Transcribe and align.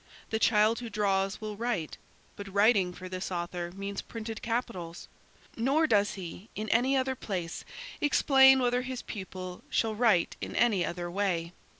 The 0.31 0.39
child 0.39 0.79
who 0.79 0.89
draws, 0.89 1.39
will 1.39 1.55
write. 1.55 1.95
But 2.35 2.51
writing, 2.51 2.91
for 2.91 3.07
this 3.07 3.31
author, 3.31 3.69
means 3.71 4.01
printed 4.01 4.41
capitals! 4.41 5.07
Nor 5.55 5.85
does 5.85 6.15
he, 6.15 6.49
in 6.55 6.69
any 6.69 6.97
other 6.97 7.13
place, 7.13 7.63
explain 8.01 8.57
whether 8.57 8.81
his 8.81 9.03
pupil 9.03 9.63
shall 9.69 9.93
write 9.93 10.37
in 10.41 10.55
any 10.55 10.83
other 10.83 11.11
way. 11.11 11.53